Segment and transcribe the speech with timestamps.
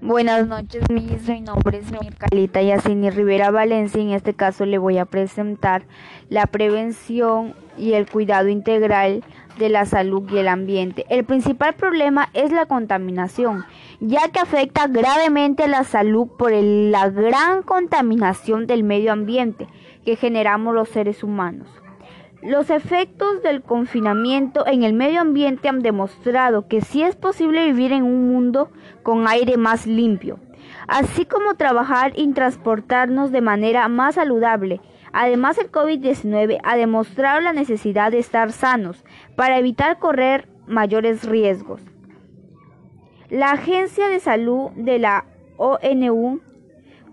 [0.00, 1.28] Buenas noches, mis.
[1.28, 4.00] Mi nombre es Mircalita Yacini Rivera Valencia.
[4.00, 5.84] En este caso le voy a presentar
[6.28, 9.24] la prevención y el cuidado integral
[9.58, 11.04] de la salud y el ambiente.
[11.08, 13.64] El principal problema es la contaminación,
[14.00, 19.68] ya que afecta gravemente la salud por la gran contaminación del medio ambiente
[20.04, 21.68] que generamos los seres humanos.
[22.44, 27.90] Los efectos del confinamiento en el medio ambiente han demostrado que sí es posible vivir
[27.90, 28.70] en un mundo
[29.02, 30.38] con aire más limpio,
[30.86, 34.82] así como trabajar y transportarnos de manera más saludable.
[35.14, 39.06] Además, el COVID-19 ha demostrado la necesidad de estar sanos
[39.36, 41.80] para evitar correr mayores riesgos.
[43.30, 45.24] La Agencia de Salud de la
[45.56, 46.42] ONU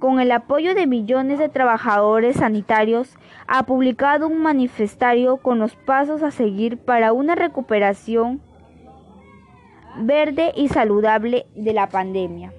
[0.02, 3.16] con el apoyo de millones de trabajadores sanitarios,
[3.48, 8.42] ha publicado un manifestario con los pasos a seguir para una recuperación
[9.98, 12.54] verde y saludable de la pandemia.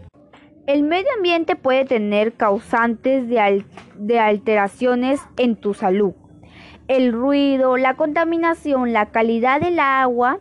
[0.67, 3.65] El medio ambiente puede tener causantes de,
[3.97, 6.13] de, alteraciones en tu salud.
[6.87, 10.39] El ruido, la contaminación, la calidad del agua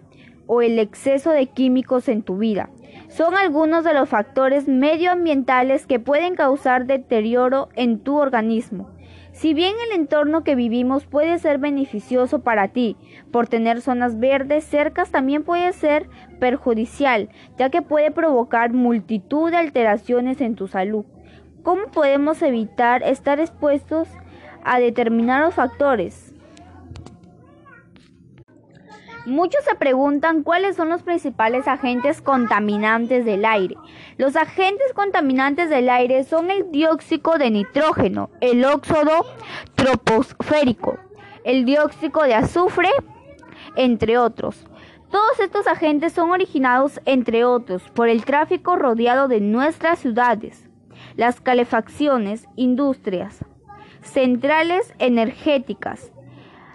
[0.48, 2.70] o el exceso de químicos en tu vida
[3.12, 8.90] son algunos de los factores medioambientales que pueden causar deterioro en tu organismo.
[9.32, 12.98] Si bien el entorno que vivimos puede ser beneficioso para ti,
[13.32, 19.58] por tener zonas verdes cercas también puede ser perjudicial, ya que puede provocar multitud de
[19.58, 21.06] alteraciones en tu salud.
[21.64, 24.09] ¿Cómo podemos evitar estar expuestos
[24.64, 26.31] a determinados factores?
[29.26, 33.76] Muchos se preguntan cuáles son los principales agentes contaminantes del aire.
[34.18, 39.26] Los agentes contaminantes del aire son el dióxido de nitrógeno, el óxido
[39.76, 40.98] troposférico,
[41.44, 42.90] el dióxido de azufre,
[43.76, 44.66] entre otros.
[45.12, 50.68] Todos estos agentes son originados, entre otros, por el tráfico rodeado de nuestras ciudades,
[51.16, 53.46] las calefacciones, industrias,
[54.02, 56.12] centrales energéticas,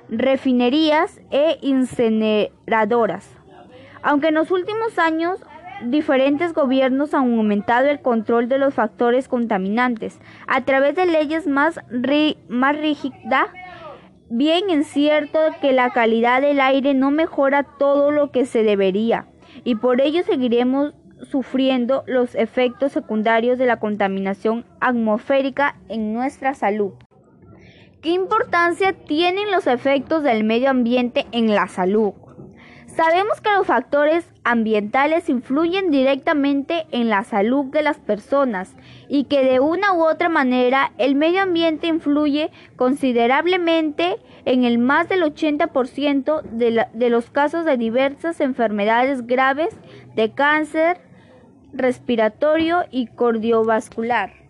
[0.08, 3.28] refinerías e incineradoras.
[4.02, 5.40] Aunque en los últimos años
[5.84, 11.80] diferentes gobiernos han aumentado el control de los factores contaminantes a través de leyes más,
[12.48, 13.48] más rígidas,
[14.30, 19.26] bien es cierto que la calidad del aire no mejora todo lo que se debería
[19.64, 20.94] y por ello seguiremos
[21.30, 26.92] sufriendo los efectos secundarios de la contaminación atmosférica en nuestra salud.
[28.06, 32.12] ¿Qué importancia tienen los efectos del medio ambiente en la salud?
[32.86, 38.76] Sabemos que los factores ambientales influyen directamente en la salud de las personas
[39.08, 45.08] y que de una u otra manera el medio ambiente influye considerablemente en el más
[45.08, 49.76] del 80% de, de los casos de diversas enfermedades graves
[50.14, 51.00] de cáncer
[51.72, 54.45] respiratorio y cardiovascular.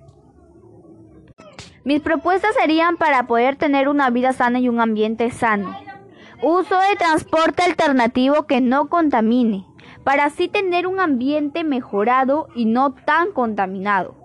[1.87, 5.73] Mis propuestas serían para poder tener una vida sana y un ambiente sano.
[6.43, 9.69] Uso de transporte alternativo que no contamine,
[10.03, 14.17] para así tener un ambiente mejorado y no tan contaminado.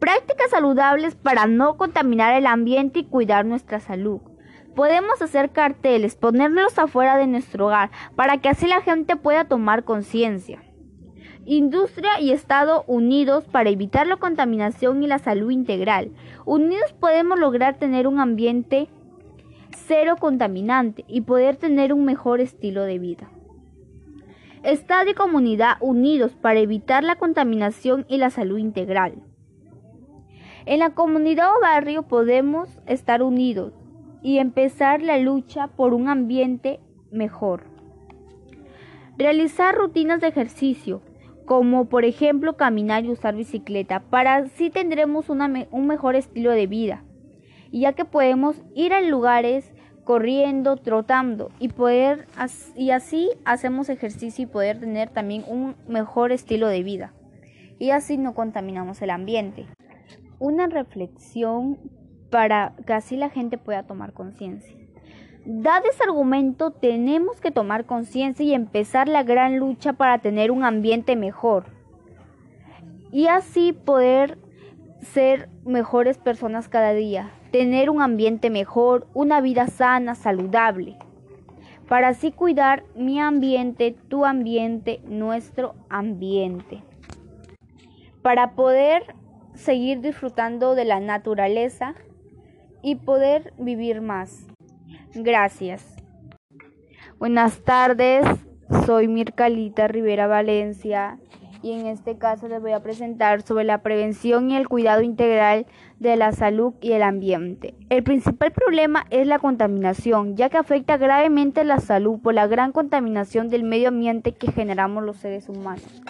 [0.00, 4.20] Prácticas saludables para no contaminar el ambiente y cuidar nuestra salud.
[4.74, 9.84] Podemos hacer carteles, ponerlos afuera de nuestro hogar, para que así la gente pueda tomar
[9.84, 10.60] conciencia.
[11.48, 16.10] Industria y Estado unidos para evitar la contaminación y la salud integral.
[16.44, 18.88] Unidos podemos lograr tener un ambiente
[19.86, 23.30] cero contaminante y poder tener un mejor estilo de vida.
[24.64, 29.22] Estado y comunidad unidos para evitar la contaminación y la salud integral.
[30.64, 33.72] En la comunidad o barrio podemos estar unidos
[34.20, 36.80] y empezar la lucha por un ambiente
[37.12, 37.62] mejor.
[39.16, 41.02] Realizar rutinas de ejercicio,
[41.46, 47.04] como por ejemplo caminar y usar bicicleta, para así tendremos un mejor estilo de vida,
[47.72, 49.72] ya que podemos ir a lugares
[50.04, 52.26] corriendo, trotando y poder
[52.76, 57.12] y así hacemos ejercicio y poder tener también un mejor estilo de vida
[57.78, 59.66] y así no contaminamos el ambiente.
[60.38, 61.78] Una reflexión
[62.30, 64.76] para que así la gente pueda tomar conciencia.
[65.48, 70.64] Dado ese argumento, tenemos que tomar conciencia y empezar la gran lucha para tener un
[70.64, 71.66] ambiente mejor.
[73.12, 74.38] Y así poder
[75.02, 80.96] ser mejores personas cada día, tener un ambiente mejor, una vida sana, saludable,
[81.88, 86.82] para así cuidar mi ambiente, tu ambiente, nuestro ambiente,
[88.20, 89.14] para poder
[89.54, 91.94] seguir disfrutando de la naturaleza
[92.82, 94.48] y poder vivir más.
[95.14, 95.96] Gracias.
[97.18, 98.26] Buenas tardes,
[98.84, 101.18] soy Mircalita Rivera Valencia
[101.62, 105.66] y en este caso les voy a presentar sobre la prevención y el cuidado integral
[105.98, 107.74] de la salud y el ambiente.
[107.88, 112.72] El principal problema es la contaminación, ya que afecta gravemente la salud por la gran
[112.72, 116.02] contaminación del medio ambiente que generamos los seres humanos.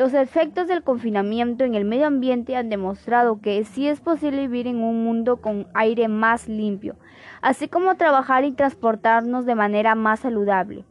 [0.00, 4.66] Los efectos del confinamiento en el medio ambiente han demostrado que sí es posible vivir
[4.66, 6.96] en un mundo con aire más limpio,
[7.42, 10.86] así como trabajar y transportarnos de manera más saludable.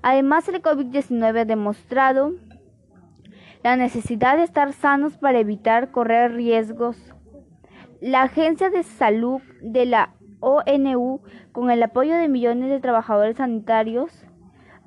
[0.00, 2.32] Además, el COVID-19 ha demostrado
[3.62, 6.96] la necesidad de estar sanos para evitar correr riesgos.
[8.00, 11.20] La Agencia de Salud de la ONU,
[11.52, 14.24] con el apoyo de millones de trabajadores sanitarios,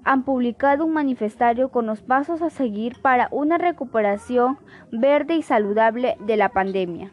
[0.04, 4.58] han publicado un manifestario con los pasos a seguir para una recuperación
[4.92, 7.12] verde y saludable de la pandemia.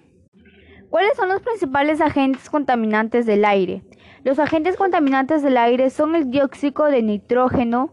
[0.91, 3.83] ¿Cuáles son los principales agentes contaminantes del aire?
[4.25, 7.93] Los agentes contaminantes del aire son el dióxido de nitrógeno,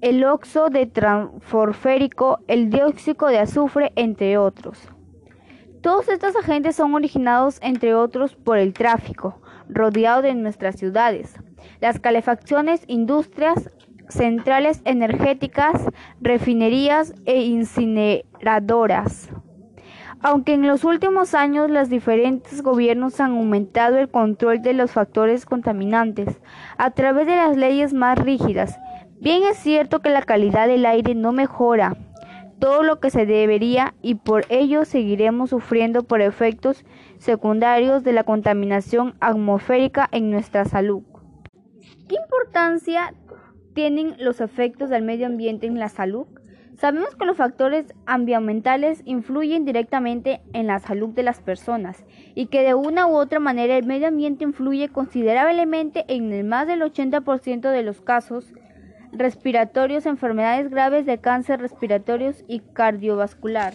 [0.00, 4.88] el óxido de transforférico, el dióxido de azufre, entre otros.
[5.82, 11.34] Todos estos agentes son originados, entre otros, por el tráfico rodeado de nuestras ciudades,
[11.80, 13.70] las calefacciones, industrias,
[14.08, 15.84] centrales energéticas,
[16.20, 19.28] refinerías e incineradoras.
[20.20, 25.46] Aunque en los últimos años los diferentes gobiernos han aumentado el control de los factores
[25.46, 26.40] contaminantes
[26.76, 28.78] a través de las leyes más rígidas,
[29.20, 31.96] bien es cierto que la calidad del aire no mejora
[32.58, 36.84] todo lo que se debería y por ello seguiremos sufriendo por efectos
[37.18, 41.02] secundarios de la contaminación atmosférica en nuestra salud.
[42.08, 43.14] ¿Qué importancia
[43.78, 46.26] tienen los efectos del medio ambiente en la salud?
[46.78, 52.04] Sabemos que los factores ambientales influyen directamente en la salud de las personas
[52.34, 56.66] y que de una u otra manera el medio ambiente influye considerablemente en el más
[56.66, 58.52] del 80% de los casos
[59.12, 63.74] respiratorios, enfermedades graves de cáncer respiratorios y cardiovascular.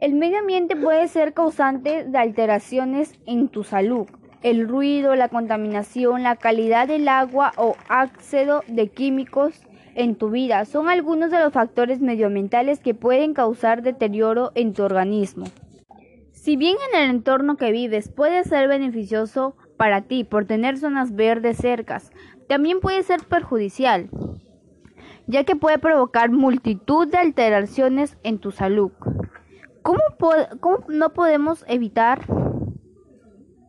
[0.00, 4.06] El medio ambiente puede ser causante de alteraciones en tu salud,
[4.42, 9.60] el ruido, la contaminación, la calidad del agua o ácido de químicos
[9.94, 14.82] en tu vida son algunos de los factores medioambientales que pueden causar deterioro en tu
[14.82, 15.46] organismo.
[16.32, 21.14] Si bien en el entorno que vives puede ser beneficioso para ti por tener zonas
[21.14, 22.10] verdes cercas,
[22.48, 24.10] también puede ser perjudicial,
[25.26, 28.90] ya que puede provocar multitud de alteraciones en tu salud.
[29.82, 30.00] ¿Cómo,
[30.60, 32.22] cómo no podemos evitar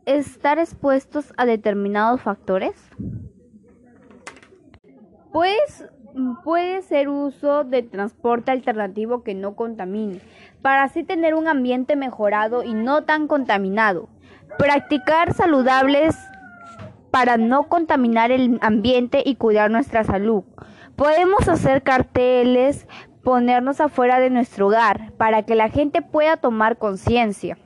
[0.05, 2.73] estar expuestos a determinados factores?
[5.31, 5.85] Pues
[6.43, 10.21] puede ser uso de transporte alternativo que no contamine,
[10.61, 14.09] para así tener un ambiente mejorado y no tan contaminado.
[14.57, 16.15] Practicar saludables
[17.11, 20.43] para no contaminar el ambiente y cuidar nuestra salud.
[20.95, 22.87] Podemos hacer carteles,
[23.23, 27.57] ponernos afuera de nuestro hogar para que la gente pueda tomar conciencia.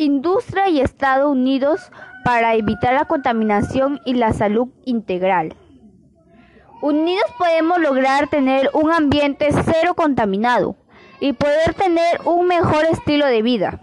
[0.00, 1.92] Industria y Estados Unidos
[2.24, 5.54] para evitar la contaminación y la salud integral.
[6.80, 10.74] Unidos podemos lograr tener un ambiente cero contaminado
[11.20, 13.82] y poder tener un mejor estilo de vida.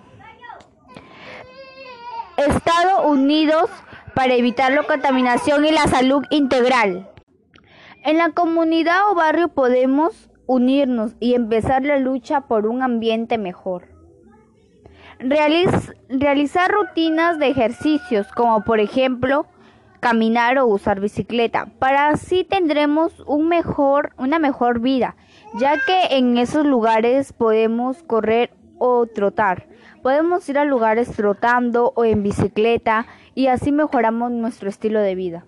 [2.35, 3.69] Estados Unidos
[4.15, 7.11] para evitar la contaminación y la salud integral.
[8.03, 13.96] En la comunidad o barrio podemos unirnos y empezar la lucha por un ambiente mejor
[15.19, 19.45] realizar rutinas de ejercicios como por ejemplo
[19.99, 21.67] caminar o usar bicicleta.
[21.79, 25.15] Para así tendremos un mejor, una mejor vida,
[25.55, 29.67] ya que en esos lugares podemos correr o trotar.
[30.03, 35.45] Podemos ir a lugares trotando o en bicicleta y así mejoramos nuestro estilo de vida.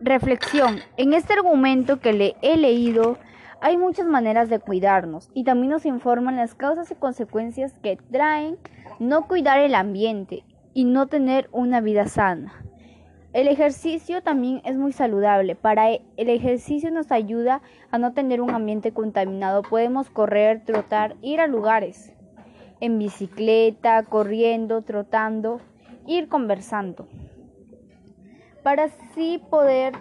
[0.00, 0.80] Reflexión.
[0.96, 3.18] En este argumento que le he leído
[3.62, 8.58] hay muchas maneras de cuidarnos y también nos informan las causas y consecuencias que traen
[8.98, 12.52] no cuidar el ambiente y no tener una vida sana.
[13.32, 15.54] El ejercicio también es muy saludable.
[15.54, 19.62] Para e, el ejercicio nos ayuda a no tener un ambiente contaminado.
[19.62, 22.12] Podemos correr, trotar, ir a lugares
[22.80, 25.60] en bicicleta, corriendo, trotando,
[26.04, 27.06] ir conversando.
[28.64, 29.94] Para así poder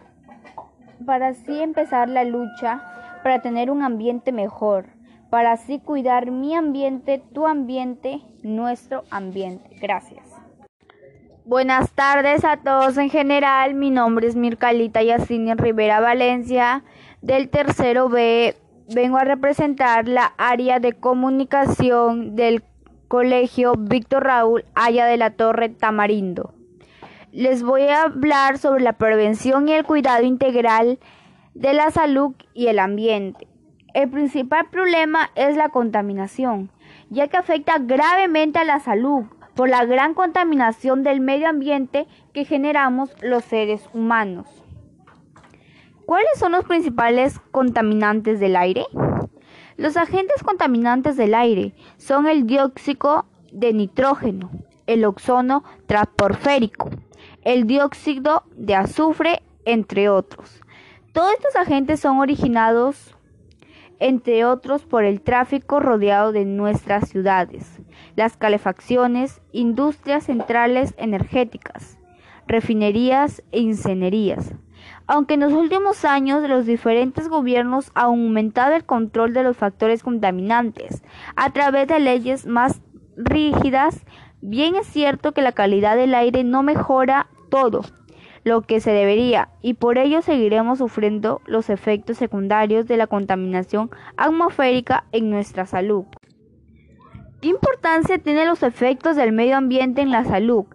[1.06, 2.91] para así empezar la lucha
[3.24, 4.88] para tener un ambiente mejor,
[5.30, 9.70] para así cuidar mi ambiente, tu ambiente, nuestro ambiente.
[9.82, 10.28] Gracias.
[11.46, 13.74] Buenas tardes a todos en general.
[13.74, 16.84] Mi nombre es Mircalita Yacine Rivera Valencia
[17.22, 18.56] del tercero B.
[18.94, 22.64] Vengo a representar la área de comunicación del
[23.08, 26.54] Colegio Víctor Raúl Aya de la Torre Tamarindo.
[27.32, 31.00] Les voy a hablar sobre la prevención y el cuidado integral
[31.54, 33.48] de la salud y el ambiente.
[33.94, 36.72] El principal problema es la contaminación,
[37.10, 42.46] ya que afecta gravemente a la salud por la gran contaminación del medio ambiente que
[42.46, 44.48] generamos los seres humanos.
[46.06, 48.86] ¿Cuáles son los principales contaminantes del aire?
[49.78, 54.52] Los agentes contaminantes del aire son el dióxido de nitrógeno,
[54.88, 56.90] el ozono transporférico,
[57.44, 60.62] el dióxido de azufre, entre otros.
[61.14, 63.18] Todos estos agentes son originados,
[64.00, 67.82] entre otros, por el tráfico rodeado de nuestras ciudades,
[68.16, 71.98] las calefacciones, industrias centrales energéticas,
[72.48, 74.54] refinerías e incenerías.
[75.06, 80.04] Aunque en los últimos años los diferentes gobiernos han aumentado el control de los factores
[80.04, 81.04] contaminantes
[81.36, 82.82] a través de leyes más
[83.18, 84.06] rígidas,
[84.40, 87.82] bien es cierto que la calidad del aire no mejora todo
[88.44, 93.90] lo que se debería y por ello seguiremos sufriendo los efectos secundarios de la contaminación
[94.18, 96.06] atmosférica en nuestra salud.
[97.42, 100.66] ¿Qué importancia tienen los efectos del medio ambiente en la salud?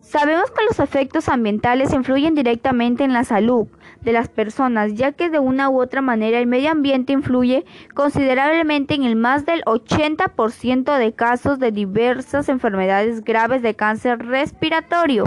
[0.00, 3.68] Sabemos que los efectos ambientales influyen directamente en la salud
[4.00, 8.94] de las personas, ya que de una u otra manera el medio ambiente influye considerablemente
[8.94, 15.24] en el más del 80% de casos de diversas enfermedades graves de cáncer respiratorio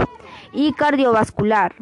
[0.52, 1.76] y cardiovascular.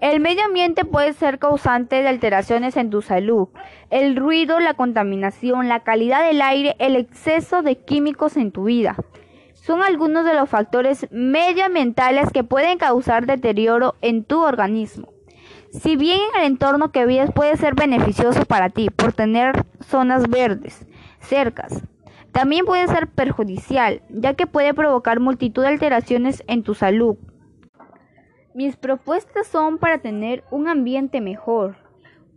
[0.00, 3.48] El medio ambiente puede ser causante de alteraciones en tu salud.
[3.90, 8.96] El ruido, la contaminación, la calidad del aire, el exceso de químicos en tu vida
[9.70, 15.12] son algunos de los factores medioambientales que pueden causar deterioro en tu organismo.
[15.70, 20.28] Si bien en el entorno que vives puede ser beneficioso para ti por tener zonas
[20.28, 20.88] verdes,
[21.20, 21.84] cercas,
[22.32, 27.16] también puede ser perjudicial, ya que puede provocar multitud de alteraciones en tu salud.
[28.54, 31.76] Mis propuestas son para tener un ambiente mejor,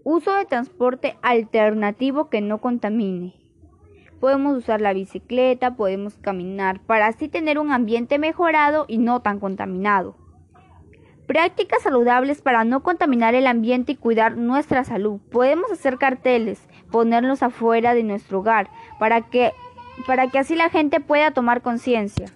[0.03, 3.42] uso de transporte alternativo que no contamine
[4.23, 9.41] podemos usar la bicicleta, podemos caminar para así tener un ambiente mejorado y no tan
[9.41, 10.15] contaminado.
[11.27, 15.19] Prácticas saludables para no contaminar el ambiente y cuidar nuestra salud.
[15.29, 19.51] Podemos hacer carteles, ponerlos afuera de nuestro hogar para que,
[20.07, 22.27] para que así la gente pueda tomar conciencia.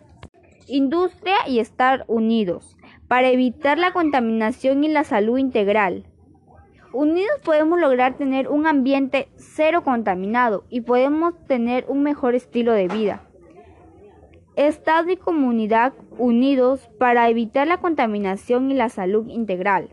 [0.67, 2.75] Industria y estar unidos
[3.07, 6.03] para evitar la contaminación y la salud integral.
[6.99, 12.87] Unidos podemos lograr tener un ambiente cero contaminado y podemos tener un mejor estilo de
[12.87, 13.21] vida.
[14.55, 19.89] Estado y comunidad unidos para evitar la contaminación y la salud integral.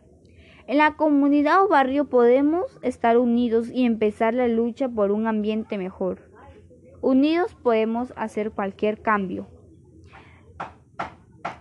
[0.66, 5.76] En la comunidad o barrio podemos estar unidos y empezar la lucha por un ambiente
[5.76, 6.22] mejor.
[7.02, 9.46] Unidos podemos hacer cualquier cambio.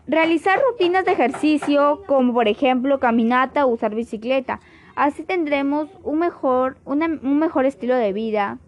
[0.08, 4.62] Realizar rutinas de ejercicio como por ejemplo caminata o usar bicicleta
[4.96, 8.60] Así tendremos un mejor, un mejor estilo de vida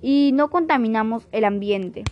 [0.00, 2.04] y no contaminamos el ambiente.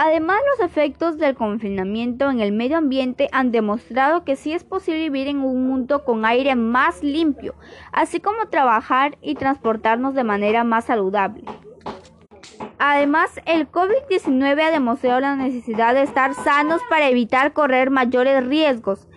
[0.00, 5.00] Además, los efectos del confinamiento en el medio ambiente han demostrado que sí es posible
[5.00, 7.56] vivir en un mundo con aire más limpio,
[7.90, 11.42] así como trabajar y transportarnos de manera más saludable.
[12.78, 19.08] Además, el COVID-19 ha demostrado la necesidad de estar sanos para evitar correr mayores riesgos.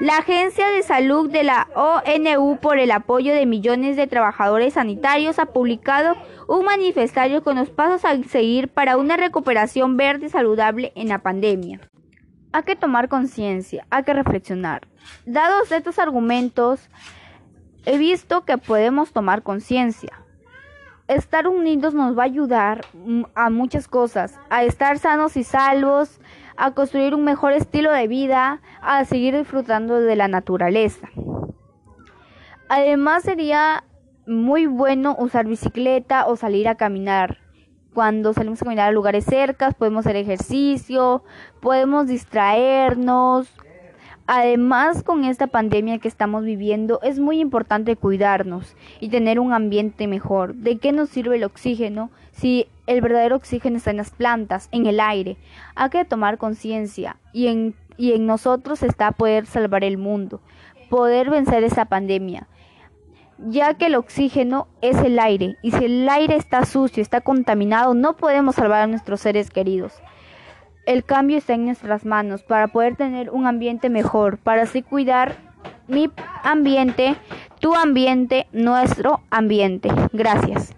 [0.00, 5.38] La Agencia de Salud de la ONU, por el apoyo de millones de trabajadores sanitarios,
[5.38, 6.16] ha publicado
[6.48, 11.18] un manifestario con los pasos a seguir para una recuperación verde y saludable en la
[11.18, 11.80] pandemia.
[12.52, 14.88] Hay que tomar conciencia, hay que reflexionar.
[15.26, 16.88] Dados estos argumentos,
[17.84, 20.24] he visto que podemos tomar conciencia.
[21.08, 22.86] Estar unidos nos va a ayudar
[23.34, 26.19] a muchas cosas, a estar sanos y salvos,
[26.60, 31.08] a construir un mejor estilo de vida, a seguir disfrutando de la naturaleza.
[32.68, 33.84] Además sería
[34.26, 37.38] muy bueno usar bicicleta o salir a caminar.
[37.94, 41.24] Cuando salimos a caminar a lugares cercas, podemos hacer ejercicio,
[41.60, 43.48] podemos distraernos.
[44.32, 50.06] Además, con esta pandemia que estamos viviendo, es muy importante cuidarnos y tener un ambiente
[50.06, 50.54] mejor.
[50.54, 54.86] ¿De qué nos sirve el oxígeno si el verdadero oxígeno está en las plantas, en
[54.86, 55.36] el aire.
[55.74, 57.74] Hay que tomar conciencia y en,
[58.24, 60.40] nosotros está poder salvar el mundo,
[60.88, 62.46] poder vencer esa pandemia,
[63.38, 67.94] ya que el oxígeno es el aire y si el aire está sucio, está contaminado,
[67.94, 69.92] no podemos salvar a nuestros seres queridos.
[70.86, 75.36] El cambio está en nuestras manos para poder tener un ambiente mejor, para así cuidar
[75.88, 76.10] mi
[76.42, 77.16] ambiente,
[77.60, 79.90] tu ambiente, nuestro ambiente.
[80.12, 80.74] Gracias.